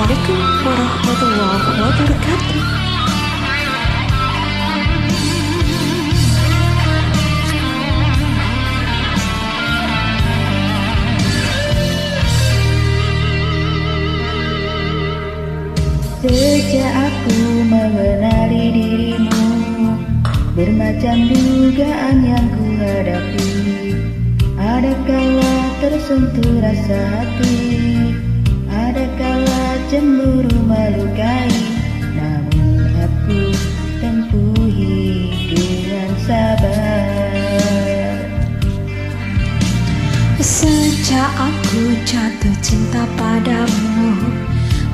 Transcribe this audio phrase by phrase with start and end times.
[0.00, 2.62] Assalamualaikum warahmatullahi wabarakatuh.
[16.24, 17.36] Sejak aku
[17.68, 19.44] mengenali dirimu
[20.56, 23.52] Bermacam dugaan yang ku hadapi
[24.56, 27.80] Ada kala tersentuh rasa hati
[29.90, 31.50] cemburu melukai.
[32.14, 33.42] Namun aku
[33.98, 38.14] tempuhi dengan sabar.
[40.38, 44.14] Sejak aku jatuh cinta padamu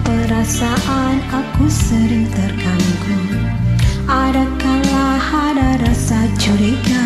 [0.01, 3.21] Perasaan aku sering terganggu.
[4.09, 7.05] Ada kala ada rasa curiga?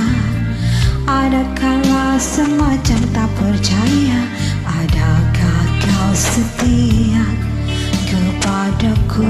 [1.11, 4.21] Ada kala semacam tak percaya?
[4.69, 7.50] Adakah kau setia
[8.81, 9.29] kepadaku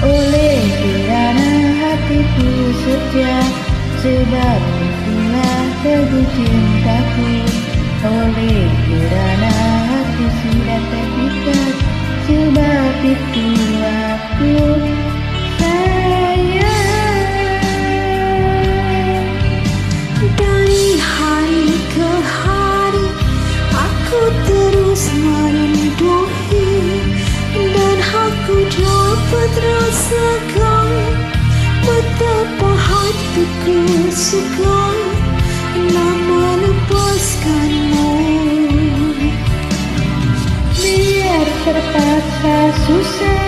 [0.00, 2.50] Oleh kerana hatiku
[2.80, 3.38] setia
[4.00, 7.32] Sebab itulah teguh cintaku.
[8.06, 9.52] Oleh kerana
[9.92, 11.74] hati sudah terikat
[12.28, 13.55] Sebab itu
[29.46, 30.90] dapat rasakan
[31.86, 33.78] Betapa hatiku
[34.10, 34.90] suka
[35.86, 38.10] Nak melepaskanmu
[40.74, 43.45] Biar terpaksa susah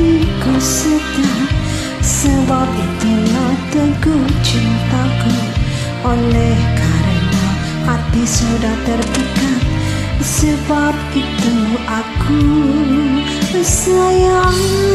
[0.00, 1.36] hatiku setia
[2.00, 5.36] Sebab itulah teguh cintaku.
[6.00, 7.44] Oleh karena
[7.84, 9.62] hati sudah terpikat
[10.20, 12.44] Sebab itu aku
[13.60, 14.89] sayang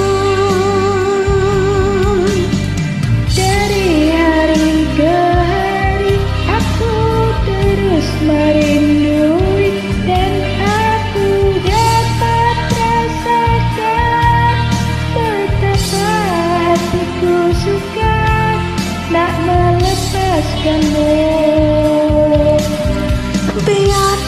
[20.66, 20.82] Biar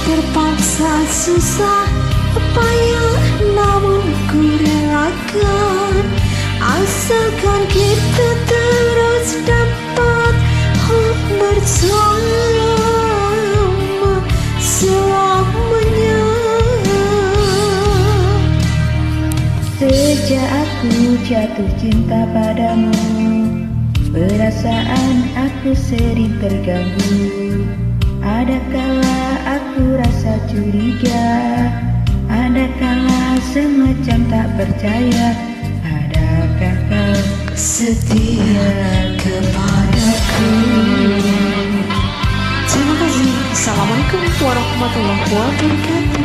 [0.05, 1.89] terpaksa susah
[2.53, 3.25] payah
[3.57, 6.05] namun ku relakan.
[6.61, 10.33] Asalkan kita terus dapat
[10.93, 12.53] oh, bersama
[14.61, 16.21] selamanya.
[19.81, 23.46] Sejak aku jatuh cinta padamu
[24.07, 27.67] Perasaan aku sering terganggu.
[28.23, 29.19] Ada kala
[29.59, 31.27] aku rasa curiga?
[32.31, 35.35] Ada kala semacam tak percaya?
[35.83, 37.19] Adakah kau
[37.51, 38.71] Setia
[39.19, 40.51] kepadaku?
[42.71, 43.31] Terima kasih.
[43.51, 46.16] Assalamualaikum warahmatullahi wabarakatuh